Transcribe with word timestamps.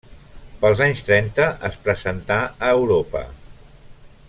Pels 0.61 0.79
anys 0.85 1.03
trenta 1.09 1.45
es 1.69 1.77
presentà 1.89 2.39
a 2.69 2.73
Europa. 2.79 3.23